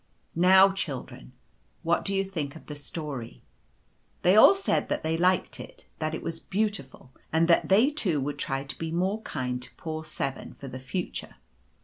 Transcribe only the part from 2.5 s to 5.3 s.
of the story?" They all said that they